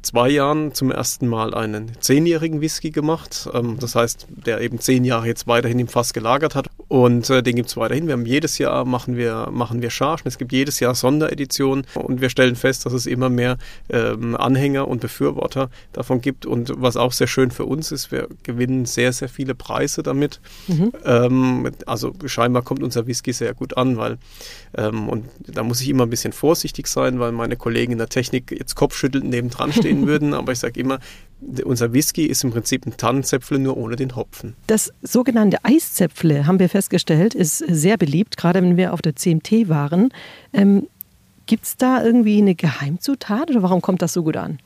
zwei 0.02 0.28
Jahren 0.30 0.74
zum 0.74 0.90
ersten 0.90 1.26
Mal 1.26 1.54
einen 1.54 1.92
zehnjährigen 2.00 2.60
Whisky 2.60 2.90
gemacht. 2.90 3.48
Ähm, 3.52 3.78
das 3.80 3.94
heißt, 3.94 4.26
der 4.28 4.60
eben 4.60 4.78
zehn 4.78 5.04
Jahre 5.04 5.26
jetzt 5.26 5.46
weiterhin 5.46 5.78
im 5.78 5.88
Fass 5.88 6.12
gelagert 6.12 6.54
hat. 6.54 6.69
Und 6.90 7.30
äh, 7.30 7.40
den 7.40 7.54
gibt 7.54 7.68
es 7.68 7.76
weiterhin. 7.76 8.08
Wir 8.08 8.14
haben 8.14 8.26
jedes 8.26 8.58
Jahr 8.58 8.84
machen 8.84 9.16
wir, 9.16 9.48
machen 9.52 9.80
wir 9.80 9.90
Chargen. 9.90 10.26
Es 10.26 10.38
gibt 10.38 10.50
jedes 10.50 10.80
Jahr 10.80 10.96
Sondereditionen 10.96 11.86
und 11.94 12.20
wir 12.20 12.30
stellen 12.30 12.56
fest, 12.56 12.84
dass 12.84 12.92
es 12.92 13.06
immer 13.06 13.30
mehr 13.30 13.58
ähm, 13.90 14.34
Anhänger 14.34 14.88
und 14.88 15.00
Befürworter 15.00 15.70
davon 15.92 16.20
gibt. 16.20 16.46
Und 16.46 16.72
was 16.74 16.96
auch 16.96 17.12
sehr 17.12 17.28
schön 17.28 17.52
für 17.52 17.64
uns 17.64 17.92
ist, 17.92 18.10
wir 18.10 18.26
gewinnen 18.42 18.86
sehr, 18.86 19.12
sehr 19.12 19.28
viele 19.28 19.54
Preise 19.54 20.02
damit. 20.02 20.40
Mhm. 20.66 20.90
Ähm, 21.04 21.70
also 21.86 22.12
scheinbar 22.26 22.62
kommt 22.62 22.82
unser 22.82 23.06
Whisky 23.06 23.32
sehr 23.32 23.54
gut 23.54 23.76
an, 23.76 23.96
weil 23.96 24.18
ähm, 24.76 25.08
und 25.08 25.26
da 25.46 25.62
muss 25.62 25.80
ich 25.80 25.90
immer 25.90 26.06
ein 26.06 26.10
bisschen 26.10 26.32
vorsichtig 26.32 26.88
sein, 26.88 27.20
weil 27.20 27.30
meine 27.30 27.54
Kollegen 27.54 27.92
in 27.92 27.98
der 27.98 28.08
Technik 28.08 28.50
jetzt 28.50 28.74
kopfschüttelnd 28.74 29.30
nebendran 29.30 29.72
stehen 29.72 30.06
würden. 30.08 30.34
Aber 30.34 30.50
ich 30.50 30.58
sage 30.58 30.80
immer, 30.80 30.98
unser 31.64 31.92
Whisky 31.92 32.26
ist 32.26 32.44
im 32.44 32.50
Prinzip 32.50 32.86
ein 32.86 32.96
Tannenzäpfle 32.96 33.58
nur 33.58 33.76
ohne 33.76 33.96
den 33.96 34.14
Hopfen. 34.16 34.54
Das 34.66 34.92
sogenannte 35.02 35.64
Eiszäpfle, 35.64 36.46
haben 36.46 36.58
wir 36.58 36.68
festgestellt, 36.68 37.34
ist 37.34 37.58
sehr 37.58 37.96
beliebt, 37.96 38.36
gerade 38.36 38.62
wenn 38.62 38.76
wir 38.76 38.92
auf 38.92 39.02
der 39.02 39.16
CMT 39.16 39.68
waren. 39.68 40.10
Ähm, 40.52 40.86
Gibt 41.46 41.64
es 41.64 41.76
da 41.76 42.04
irgendwie 42.04 42.38
eine 42.38 42.54
Geheimzutat 42.54 43.50
oder 43.50 43.62
warum 43.62 43.82
kommt 43.82 44.02
das 44.02 44.12
so 44.12 44.22
gut 44.22 44.36
an? 44.36 44.58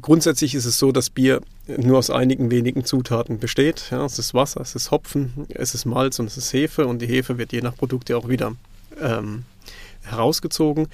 Grundsätzlich 0.00 0.54
ist 0.54 0.64
es 0.64 0.78
so, 0.78 0.92
dass 0.92 1.10
Bier 1.10 1.42
nur 1.66 1.98
aus 1.98 2.10
einigen 2.10 2.50
wenigen 2.50 2.84
Zutaten 2.84 3.38
besteht. 3.38 3.88
Ja, 3.90 4.04
es 4.04 4.18
ist 4.18 4.32
Wasser, 4.32 4.62
es 4.62 4.74
ist 4.74 4.90
Hopfen, 4.90 5.46
es 5.50 5.74
ist 5.74 5.84
Malz 5.84 6.18
und 6.18 6.26
es 6.26 6.38
ist 6.38 6.52
Hefe 6.52 6.86
und 6.86 7.02
die 7.02 7.06
Hefe 7.06 7.38
wird 7.38 7.52
je 7.52 7.60
nach 7.60 7.76
Produkt 7.76 8.08
ja 8.08 8.16
auch 8.16 8.28
wieder 8.28 8.56
ähm, 9.00 9.44
herausgezogen. 10.02 10.88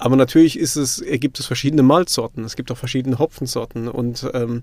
Aber 0.00 0.16
natürlich 0.16 0.58
ist 0.58 0.76
es, 0.76 1.04
gibt 1.04 1.38
es 1.38 1.46
verschiedene 1.46 1.82
Malzsorten, 1.82 2.42
es 2.44 2.56
gibt 2.56 2.72
auch 2.72 2.78
verschiedene 2.78 3.18
Hopfensorten 3.18 3.86
und 3.86 4.28
ähm, 4.32 4.62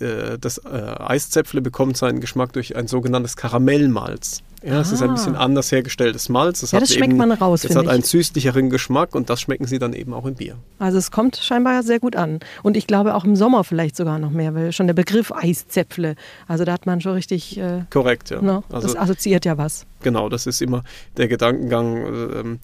äh, 0.00 0.38
das 0.40 0.58
äh, 0.58 0.68
Eiszäpfle 0.68 1.62
bekommt 1.62 1.96
seinen 1.96 2.20
Geschmack 2.20 2.52
durch 2.52 2.74
ein 2.74 2.88
sogenanntes 2.88 3.36
Karamellmalz. 3.36 4.42
Ja, 4.64 4.80
es 4.80 4.92
ist 4.92 5.02
ein 5.02 5.12
bisschen 5.14 5.34
ah. 5.34 5.40
anders 5.40 5.72
hergestelltes 5.72 6.28
Malz. 6.28 6.62
Es 6.62 6.70
ja, 6.70 6.80
das 6.80 6.94
schmeckt 6.94 7.10
eben, 7.10 7.18
man 7.18 7.32
raus. 7.32 7.64
Es 7.64 7.74
hat 7.74 7.88
einen 7.88 8.02
süßlicheren 8.02 8.70
Geschmack 8.70 9.14
und 9.14 9.28
das 9.28 9.40
schmecken 9.40 9.66
sie 9.66 9.78
dann 9.78 9.92
eben 9.92 10.14
auch 10.14 10.24
im 10.24 10.34
Bier. 10.34 10.56
Also 10.78 10.98
es 10.98 11.10
kommt 11.10 11.36
scheinbar 11.36 11.82
sehr 11.82 11.98
gut 11.98 12.14
an. 12.14 12.38
Und 12.62 12.76
ich 12.76 12.86
glaube 12.86 13.14
auch 13.14 13.24
im 13.24 13.34
Sommer 13.34 13.64
vielleicht 13.64 13.96
sogar 13.96 14.18
noch 14.18 14.30
mehr, 14.30 14.54
weil 14.54 14.72
schon 14.72 14.86
der 14.86 14.94
Begriff 14.94 15.32
Eiszäpfle, 15.32 16.14
also 16.46 16.64
da 16.64 16.72
hat 16.72 16.86
man 16.86 17.00
schon 17.00 17.12
richtig. 17.12 17.58
Äh, 17.58 17.84
Korrekt, 17.90 18.30
ja. 18.30 18.40
Ne, 18.40 18.62
also, 18.70 18.86
das 18.86 18.96
assoziiert 18.96 19.44
ja 19.44 19.58
was. 19.58 19.84
Genau, 20.02 20.28
das 20.28 20.46
ist 20.46 20.62
immer 20.62 20.84
der 21.16 21.26
Gedankengang. 21.28 21.96
Äh, 21.96 22.58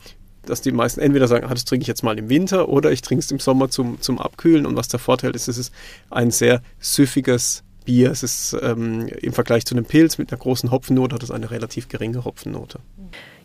dass 0.49 0.61
die 0.61 0.73
meisten 0.73 1.01
entweder 1.01 1.29
sagen, 1.29 1.47
ah, 1.47 1.55
das 1.55 1.65
trinke 1.65 1.83
ich 1.83 1.89
jetzt 1.89 2.03
mal 2.03 2.19
im 2.19 2.29
Winter 2.29 2.69
oder 2.69 2.91
ich 2.91 3.03
trinke 3.03 3.25
es 3.25 3.31
im 3.31 3.39
Sommer 3.39 3.71
zum, 3.71 4.01
zum 4.01 4.19
Abkühlen. 4.19 4.67
Und 4.67 4.77
was 4.77 4.89
der 4.89 5.01
Vorteil 5.01 5.35
ist, 5.35 5.49
es 5.49 5.59
ist 5.59 5.73
ein 6.11 6.31
sehr 6.31 6.63
süffiges 6.81 7.63
Bier. 7.85 8.11
Es 8.11 8.23
ist 8.23 8.57
ähm, 8.63 9.09
im 9.09 9.33
Vergleich 9.33 9.65
zu 9.65 9.75
einem 9.75 9.85
Pilz 9.85 10.19
mit 10.19 10.31
einer 10.31 10.39
großen 10.39 10.71
Hopfennote 10.71 11.15
hat 11.15 11.23
es 11.23 11.31
eine 11.31 11.51
relativ 11.51 11.89
geringe 11.89 12.25
Hopfennote. 12.25 12.81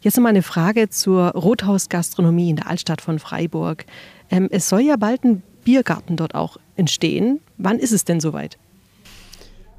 Jetzt 0.01 0.17
noch 0.17 0.23
mal 0.23 0.29
eine 0.29 0.43
Frage 0.43 0.89
zur 0.89 1.29
Rothausgastronomie 1.29 2.49
in 2.49 2.57
der 2.57 2.67
Altstadt 2.67 2.99
von 2.99 3.19
Freiburg. 3.19 3.85
Ähm, 4.29 4.49
es 4.51 4.67
soll 4.67 4.81
ja 4.81 4.97
bald 4.97 5.23
ein 5.23 5.43
Biergarten 5.63 6.17
dort 6.17 6.35
auch 6.35 6.57
entstehen. 6.75 7.39
Wann 7.57 7.79
ist 7.79 7.93
es 7.93 8.03
denn 8.03 8.19
soweit? 8.19 8.57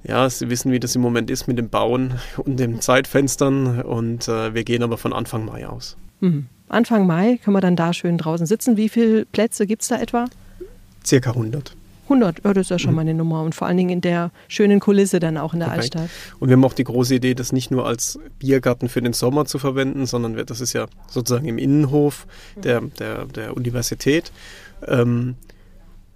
Ja, 0.02 0.28
Sie 0.28 0.50
wissen, 0.50 0.70
wie 0.72 0.80
das 0.80 0.94
im 0.96 1.02
Moment 1.02 1.30
ist 1.30 1.46
mit 1.46 1.58
dem 1.58 1.70
Bauen 1.70 2.14
und 2.38 2.58
den 2.58 2.80
Zeitfenstern 2.80 3.82
und 3.82 4.28
äh, 4.28 4.54
wir 4.54 4.64
gehen 4.64 4.82
aber 4.82 4.98
von 4.98 5.12
Anfang 5.12 5.46
Mai 5.46 5.66
aus. 5.66 5.96
Mhm. 6.20 6.46
Anfang 6.68 7.06
Mai 7.06 7.38
können 7.42 7.56
wir 7.56 7.60
dann 7.60 7.76
da 7.76 7.92
schön 7.92 8.18
draußen 8.18 8.46
sitzen. 8.46 8.76
Wie 8.76 8.88
viele 8.88 9.24
Plätze 9.26 9.66
gibt 9.66 9.82
es 9.82 9.88
da 9.88 10.00
etwa? 10.00 10.26
Circa 11.04 11.30
100. 11.30 11.76
100, 12.04 12.44
ja, 12.44 12.52
das 12.52 12.66
ist 12.66 12.70
ja 12.70 12.78
schon 12.78 12.90
mhm. 12.90 12.96
mal 12.96 13.00
eine 13.02 13.14
Nummer. 13.14 13.42
Und 13.42 13.54
vor 13.54 13.66
allen 13.66 13.76
Dingen 13.76 13.90
in 13.90 14.00
der 14.00 14.30
schönen 14.48 14.80
Kulisse 14.80 15.20
dann 15.20 15.36
auch 15.36 15.54
in 15.54 15.60
der 15.60 15.68
Korrekt. 15.68 15.96
Altstadt. 15.96 16.10
Und 16.38 16.48
wir 16.48 16.56
haben 16.56 16.64
auch 16.64 16.74
die 16.74 16.84
große 16.84 17.14
Idee, 17.14 17.34
das 17.34 17.52
nicht 17.52 17.70
nur 17.70 17.86
als 17.86 18.18
Biergarten 18.38 18.88
für 18.88 19.00
den 19.00 19.12
Sommer 19.12 19.46
zu 19.46 19.58
verwenden, 19.58 20.06
sondern 20.06 20.44
das 20.46 20.60
ist 20.60 20.72
ja 20.72 20.86
sozusagen 21.08 21.48
im 21.48 21.58
Innenhof 21.58 22.26
der, 22.56 22.82
der, 22.98 23.24
der 23.26 23.56
Universität. 23.56 24.32
Ähm, 24.86 25.36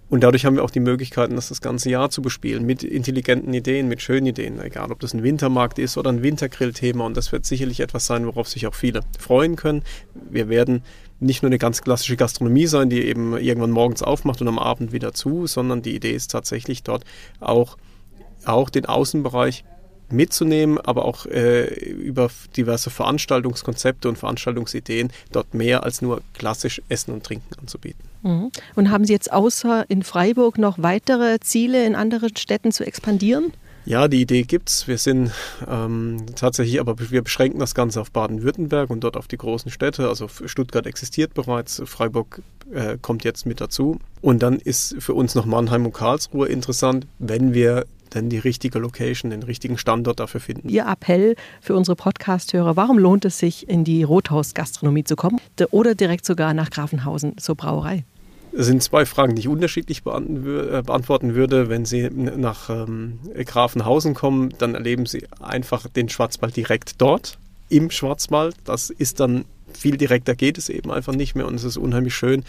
und 0.09 0.23
dadurch 0.23 0.45
haben 0.45 0.55
wir 0.55 0.63
auch 0.63 0.71
die 0.71 0.79
Möglichkeiten, 0.79 1.35
das 1.35 1.49
das 1.49 1.61
ganze 1.61 1.89
Jahr 1.91 2.09
zu 2.09 2.23
bespielen 2.23 2.65
mit 2.65 2.83
intelligenten 2.83 3.53
Ideen, 3.53 3.87
mit 3.87 4.01
schönen 4.01 4.25
Ideen, 4.25 4.59
egal 4.59 4.91
ob 4.91 4.99
das 4.99 5.13
ein 5.13 5.21
Wintermarkt 5.21 5.77
ist 5.77 5.97
oder 5.97 6.11
ein 6.11 6.23
Wintergrillthema. 6.23 7.05
Und 7.05 7.15
das 7.15 7.31
wird 7.31 7.45
sicherlich 7.45 7.79
etwas 7.79 8.07
sein, 8.07 8.25
worauf 8.25 8.47
sich 8.47 8.65
auch 8.65 8.73
viele 8.73 9.01
freuen 9.19 9.55
können. 9.55 9.83
Wir 10.29 10.49
werden 10.49 10.83
nicht 11.19 11.43
nur 11.43 11.49
eine 11.49 11.59
ganz 11.59 11.83
klassische 11.83 12.17
Gastronomie 12.17 12.65
sein, 12.65 12.89
die 12.89 13.03
eben 13.03 13.37
irgendwann 13.37 13.71
morgens 13.71 14.01
aufmacht 14.01 14.41
und 14.41 14.47
am 14.47 14.57
Abend 14.57 14.93
wieder 14.93 15.13
zu, 15.13 15.45
sondern 15.45 15.83
die 15.83 15.95
Idee 15.95 16.13
ist 16.13 16.31
tatsächlich 16.31 16.81
dort 16.81 17.03
auch, 17.39 17.77
auch 18.45 18.71
den 18.71 18.85
Außenbereich 18.85 19.63
mitzunehmen, 20.11 20.77
aber 20.79 21.05
auch 21.05 21.25
äh, 21.25 21.65
über 21.65 22.29
diverse 22.55 22.89
Veranstaltungskonzepte 22.89 24.09
und 24.09 24.17
Veranstaltungsideen 24.17 25.11
dort 25.31 25.53
mehr 25.53 25.83
als 25.83 26.01
nur 26.01 26.21
klassisch 26.33 26.81
Essen 26.89 27.13
und 27.13 27.23
Trinken 27.23 27.59
anzubieten. 27.59 28.03
Mhm. 28.23 28.51
Und 28.75 28.89
haben 28.91 29.05
Sie 29.05 29.13
jetzt 29.13 29.31
außer 29.31 29.85
in 29.89 30.03
Freiburg 30.03 30.57
noch 30.57 30.77
weitere 30.79 31.39
Ziele 31.39 31.85
in 31.85 31.95
anderen 31.95 32.35
Städten 32.35 32.71
zu 32.71 32.85
expandieren? 32.85 33.53
Ja, 33.85 34.07
die 34.07 34.21
Idee 34.21 34.43
gibt's. 34.43 34.87
Wir 34.87 34.97
sind 34.97 35.31
ähm, 35.67 36.25
tatsächlich, 36.35 36.79
aber 36.79 36.95
wir 37.09 37.23
beschränken 37.23 37.59
das 37.59 37.73
Ganze 37.73 38.01
auf 38.01 38.11
Baden-Württemberg 38.11 38.89
und 38.89 39.03
dort 39.03 39.17
auf 39.17 39.27
die 39.27 39.37
großen 39.37 39.71
Städte. 39.71 40.09
Also 40.09 40.27
Stuttgart 40.27 40.85
existiert 40.85 41.33
bereits, 41.33 41.81
Freiburg 41.85 42.43
äh, 42.71 42.97
kommt 43.01 43.23
jetzt 43.23 43.47
mit 43.47 43.61
dazu. 43.61 43.99
Und 44.21 44.43
dann 44.43 44.59
ist 44.59 44.95
für 44.99 45.13
uns 45.13 45.33
noch 45.33 45.45
Mannheim 45.45 45.87
und 45.87 45.93
Karlsruhe 45.93 46.47
interessant, 46.47 47.07
wenn 47.17 47.53
wir 47.53 47.85
denn 48.15 48.29
die 48.29 48.37
richtige 48.37 48.79
Location, 48.79 49.31
den 49.31 49.43
richtigen 49.43 49.77
Standort 49.77 50.19
dafür 50.19 50.39
finden. 50.39 50.69
Ihr 50.69 50.85
Appell 50.87 51.35
für 51.61 51.75
unsere 51.75 51.95
Podcast-Hörer, 51.95 52.75
warum 52.75 52.97
lohnt 52.97 53.25
es 53.25 53.39
sich, 53.39 53.67
in 53.69 53.83
die 53.83 54.03
Rothaus-Gastronomie 54.03 55.03
zu 55.03 55.15
kommen 55.15 55.39
oder 55.71 55.95
direkt 55.95 56.25
sogar 56.25 56.53
nach 56.53 56.69
Grafenhausen 56.69 57.37
zur 57.37 57.55
Brauerei? 57.55 58.03
Es 58.51 58.65
sind 58.65 58.81
zwei 58.81 59.05
Fragen, 59.05 59.35
die 59.35 59.41
ich 59.41 59.47
unterschiedlich 59.47 59.99
äh, 59.99 60.81
beantworten 60.81 61.35
würde. 61.35 61.69
Wenn 61.69 61.85
Sie 61.85 62.09
nach 62.09 62.69
ähm, 62.69 63.19
Grafenhausen 63.45 64.15
kommen, 64.15 64.53
dann 64.57 64.73
erleben 64.73 65.05
Sie 65.05 65.27
einfach 65.39 65.87
den 65.87 66.09
Schwarzwald 66.09 66.55
direkt 66.55 66.99
dort 66.99 67.37
im 67.69 67.91
Schwarzwald. 67.91 68.55
Das 68.65 68.89
ist 68.89 69.19
dann 69.19 69.45
viel 69.73 69.97
direkter 69.97 70.35
geht 70.35 70.57
es 70.57 70.69
eben 70.69 70.91
einfach 70.91 71.13
nicht 71.13 71.35
mehr 71.35 71.47
und 71.47 71.55
es 71.55 71.63
ist 71.63 71.77
unheimlich 71.77 72.15
schön, 72.15 72.43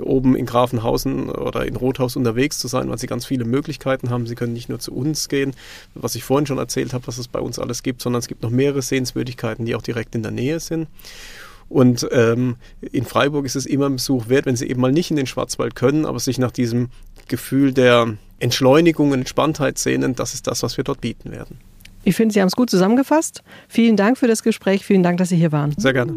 oben 0.00 0.36
in 0.36 0.46
Grafenhausen 0.46 1.30
oder 1.30 1.66
in 1.66 1.76
Rothaus 1.76 2.16
unterwegs 2.16 2.58
zu 2.58 2.68
sein, 2.68 2.88
weil 2.88 2.98
sie 2.98 3.06
ganz 3.06 3.26
viele 3.26 3.44
Möglichkeiten 3.44 4.10
haben. 4.10 4.26
Sie 4.26 4.34
können 4.34 4.52
nicht 4.52 4.68
nur 4.68 4.78
zu 4.78 4.92
uns 4.92 5.28
gehen, 5.28 5.54
was 5.94 6.14
ich 6.14 6.24
vorhin 6.24 6.46
schon 6.46 6.58
erzählt 6.58 6.92
habe, 6.92 7.06
was 7.06 7.18
es 7.18 7.28
bei 7.28 7.40
uns 7.40 7.58
alles 7.58 7.82
gibt, 7.82 8.02
sondern 8.02 8.20
es 8.20 8.28
gibt 8.28 8.42
noch 8.42 8.50
mehrere 8.50 8.82
Sehenswürdigkeiten, 8.82 9.64
die 9.64 9.74
auch 9.74 9.82
direkt 9.82 10.14
in 10.14 10.22
der 10.22 10.32
Nähe 10.32 10.60
sind. 10.60 10.88
Und 11.68 12.06
ähm, 12.12 12.56
in 12.80 13.04
Freiburg 13.04 13.46
ist 13.46 13.56
es 13.56 13.66
immer 13.66 13.86
ein 13.86 13.96
Besuch 13.96 14.28
wert, 14.28 14.46
wenn 14.46 14.56
Sie 14.56 14.68
eben 14.68 14.80
mal 14.80 14.92
nicht 14.92 15.10
in 15.10 15.16
den 15.16 15.26
Schwarzwald 15.26 15.74
können, 15.74 16.04
aber 16.04 16.20
sich 16.20 16.38
nach 16.38 16.52
diesem 16.52 16.88
Gefühl 17.28 17.72
der 17.72 18.16
Entschleunigung 18.38 19.12
und 19.12 19.20
Entspanntheit 19.20 19.78
sehnen, 19.78 20.14
das 20.14 20.34
ist 20.34 20.46
das, 20.46 20.62
was 20.62 20.76
wir 20.76 20.84
dort 20.84 21.00
bieten 21.00 21.30
werden. 21.30 21.58
Ich 22.04 22.16
finde, 22.16 22.34
Sie 22.34 22.40
haben 22.40 22.48
es 22.48 22.56
gut 22.56 22.68
zusammengefasst. 22.68 23.42
Vielen 23.66 23.96
Dank 23.96 24.18
für 24.18 24.28
das 24.28 24.42
Gespräch. 24.42 24.84
Vielen 24.84 25.02
Dank, 25.02 25.18
dass 25.18 25.30
Sie 25.30 25.36
hier 25.36 25.52
waren. 25.52 25.74
Sehr 25.78 25.94
gerne. 25.94 26.14